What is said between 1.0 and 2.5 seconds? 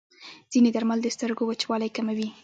د سترګو وچوالی کموي.